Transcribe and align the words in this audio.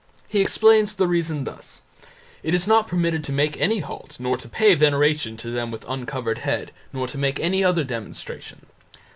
He 0.27 0.41
explains 0.41 0.95
the 0.95 1.05
reason 1.05 1.43
thus: 1.43 1.83
"it 2.41 2.55
is 2.55 2.65
not 2.65 2.87
permitted 2.87 3.23
to 3.25 3.31
make 3.31 3.61
any 3.61 3.81
halt, 3.81 4.17
nor 4.19 4.35
to 4.35 4.49
pay 4.49 4.73
veneration 4.73 5.37
to 5.37 5.51
them 5.51 5.69
with 5.69 5.85
uncovered 5.87 6.39
head, 6.39 6.71
nor 6.91 7.05
to 7.05 7.19
make 7.19 7.39
any 7.39 7.63
other 7.63 7.83
demonstration". 7.83 8.65